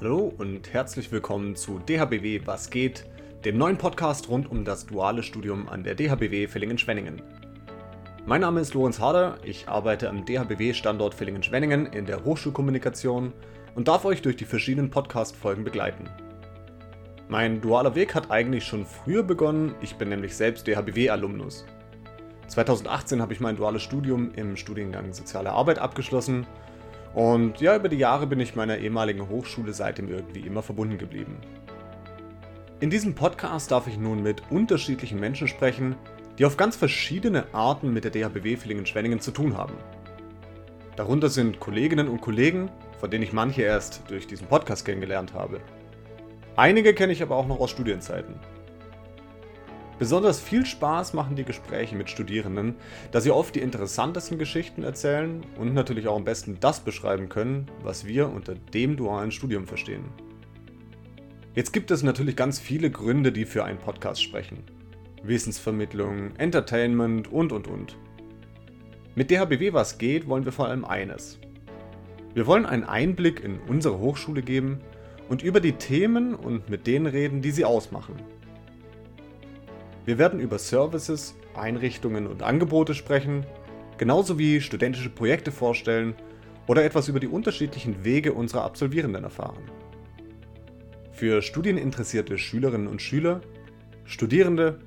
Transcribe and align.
Hallo 0.00 0.32
und 0.38 0.72
herzlich 0.72 1.10
willkommen 1.10 1.56
zu 1.56 1.80
DHBW 1.80 2.42
Was 2.44 2.70
geht, 2.70 3.04
dem 3.44 3.58
neuen 3.58 3.78
Podcast 3.78 4.28
rund 4.28 4.48
um 4.48 4.64
das 4.64 4.86
duale 4.86 5.24
Studium 5.24 5.68
an 5.68 5.82
der 5.82 5.96
DHBW 5.96 6.46
Villingen-Schwenningen. 6.46 7.20
Mein 8.26 8.42
Name 8.42 8.60
ist 8.60 8.74
Lorenz 8.74 9.00
Harder, 9.00 9.38
ich 9.42 9.66
arbeite 9.66 10.08
am 10.08 10.24
DHBW-Standort 10.24 11.14
Villingen-Schwenningen 11.14 11.86
in 11.86 12.06
der 12.06 12.24
Hochschulkommunikation 12.24 13.32
und 13.74 13.88
darf 13.88 14.04
euch 14.04 14.22
durch 14.22 14.36
die 14.36 14.44
verschiedenen 14.44 14.90
Podcast-Folgen 14.90 15.64
begleiten. 15.64 16.08
Mein 17.28 17.60
dualer 17.60 17.96
Weg 17.96 18.14
hat 18.14 18.30
eigentlich 18.30 18.64
schon 18.64 18.86
früher 18.86 19.24
begonnen, 19.24 19.74
ich 19.80 19.96
bin 19.96 20.10
nämlich 20.10 20.36
selbst 20.36 20.68
DHBW-Alumnus. 20.68 21.64
2018 22.46 23.20
habe 23.20 23.32
ich 23.32 23.40
mein 23.40 23.56
duales 23.56 23.82
Studium 23.82 24.30
im 24.36 24.56
Studiengang 24.56 25.12
Soziale 25.12 25.50
Arbeit 25.50 25.80
abgeschlossen 25.80 26.46
und 27.14 27.60
ja, 27.60 27.74
über 27.74 27.88
die 27.88 27.96
Jahre 27.96 28.28
bin 28.28 28.38
ich 28.38 28.54
meiner 28.54 28.78
ehemaligen 28.78 29.28
Hochschule 29.28 29.72
seitdem 29.72 30.08
irgendwie 30.08 30.40
immer 30.40 30.62
verbunden 30.62 30.98
geblieben. 30.98 31.38
In 32.78 32.90
diesem 32.90 33.16
Podcast 33.16 33.72
darf 33.72 33.88
ich 33.88 33.98
nun 33.98 34.22
mit 34.22 34.42
unterschiedlichen 34.50 35.18
Menschen 35.18 35.48
sprechen, 35.48 35.96
die 36.38 36.44
auf 36.44 36.56
ganz 36.56 36.76
verschiedene 36.76 37.52
Arten 37.52 37.92
mit 37.92 38.04
der 38.04 38.12
DHBW 38.12 38.56
Villingen-Schwenningen 38.56 39.18
zu 39.18 39.32
tun 39.32 39.56
haben. 39.56 39.74
Darunter 40.94 41.28
sind 41.28 41.58
Kolleginnen 41.58 42.06
und 42.06 42.20
Kollegen, 42.20 42.70
von 43.00 43.10
denen 43.10 43.24
ich 43.24 43.32
manche 43.32 43.62
erst 43.62 44.02
durch 44.08 44.28
diesen 44.28 44.46
Podcast 44.46 44.84
kennengelernt 44.84 45.34
habe. 45.34 45.60
Einige 46.56 46.94
kenne 46.94 47.12
ich 47.12 47.22
aber 47.22 47.36
auch 47.36 47.46
noch 47.46 47.60
aus 47.60 47.70
Studienzeiten. 47.70 48.34
Besonders 49.98 50.40
viel 50.40 50.64
Spaß 50.64 51.12
machen 51.12 51.36
die 51.36 51.44
Gespräche 51.44 51.94
mit 51.96 52.08
Studierenden, 52.08 52.76
da 53.12 53.20
sie 53.20 53.30
oft 53.30 53.54
die 53.54 53.60
interessantesten 53.60 54.38
Geschichten 54.38 54.82
erzählen 54.82 55.44
und 55.58 55.74
natürlich 55.74 56.08
auch 56.08 56.16
am 56.16 56.24
besten 56.24 56.56
das 56.60 56.80
beschreiben 56.80 57.28
können, 57.28 57.66
was 57.82 58.06
wir 58.06 58.30
unter 58.30 58.54
dem 58.54 58.96
dualen 58.96 59.32
Studium 59.32 59.66
verstehen. 59.66 60.04
Jetzt 61.54 61.72
gibt 61.72 61.90
es 61.90 62.02
natürlich 62.02 62.36
ganz 62.36 62.58
viele 62.58 62.90
Gründe, 62.90 63.32
die 63.32 63.44
für 63.44 63.64
einen 63.64 63.78
Podcast 63.78 64.22
sprechen. 64.22 64.64
Wissensvermittlung, 65.22 66.36
Entertainment 66.36 67.30
und 67.30 67.52
und 67.52 67.68
und. 67.68 67.96
Mit 69.14 69.30
DHBW 69.30 69.74
was 69.74 69.98
geht, 69.98 70.26
wollen 70.26 70.44
wir 70.44 70.52
vor 70.52 70.68
allem 70.68 70.84
eines. 70.86 71.38
Wir 72.34 72.46
wollen 72.46 72.66
einen 72.66 72.84
Einblick 72.84 73.42
in 73.42 73.60
unsere 73.60 73.98
Hochschule 73.98 74.42
geben 74.42 74.80
und 75.28 75.42
über 75.42 75.60
die 75.60 75.72
Themen 75.72 76.34
und 76.34 76.68
mit 76.68 76.86
denen 76.86 77.06
reden, 77.06 77.42
die 77.42 77.50
sie 77.50 77.64
ausmachen. 77.64 78.14
Wir 80.04 80.18
werden 80.18 80.38
über 80.38 80.58
Services, 80.58 81.34
Einrichtungen 81.54 82.26
und 82.26 82.42
Angebote 82.42 82.94
sprechen, 82.94 83.44
genauso 83.98 84.38
wie 84.38 84.60
studentische 84.60 85.10
Projekte 85.10 85.50
vorstellen 85.50 86.14
oder 86.66 86.84
etwas 86.84 87.08
über 87.08 87.20
die 87.20 87.28
unterschiedlichen 87.28 88.04
Wege 88.04 88.32
unserer 88.32 88.64
Absolvierenden 88.64 89.24
erfahren. 89.24 89.70
Für 91.12 91.42
studieninteressierte 91.42 92.38
Schülerinnen 92.38 92.86
und 92.86 93.02
Schüler, 93.02 93.40
Studierende, 94.04 94.78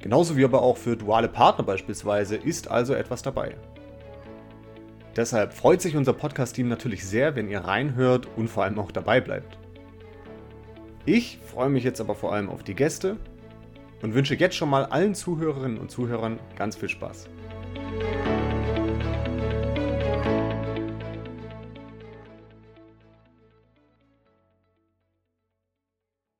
genauso 0.00 0.36
wie 0.36 0.44
aber 0.44 0.62
auch 0.62 0.78
für 0.78 0.96
duale 0.96 1.28
Partner 1.28 1.64
beispielsweise 1.64 2.36
ist 2.36 2.70
also 2.70 2.94
etwas 2.94 3.22
dabei. 3.22 3.56
Deshalb 5.16 5.52
freut 5.52 5.80
sich 5.80 5.96
unser 5.96 6.12
Podcast-Team 6.12 6.68
natürlich 6.68 7.06
sehr, 7.06 7.36
wenn 7.36 7.48
ihr 7.48 7.60
reinhört 7.60 8.28
und 8.36 8.48
vor 8.48 8.64
allem 8.64 8.78
auch 8.78 8.90
dabei 8.90 9.20
bleibt. 9.20 9.58
Ich 11.06 11.38
freue 11.44 11.68
mich 11.68 11.84
jetzt 11.84 12.00
aber 12.00 12.14
vor 12.14 12.32
allem 12.32 12.48
auf 12.48 12.62
die 12.62 12.74
Gäste 12.74 13.18
und 14.00 14.14
wünsche 14.14 14.34
jetzt 14.34 14.56
schon 14.56 14.70
mal 14.70 14.86
allen 14.86 15.14
Zuhörerinnen 15.14 15.76
und 15.76 15.90
Zuhörern 15.90 16.38
ganz 16.56 16.76
viel 16.76 16.88
Spaß. 16.88 17.28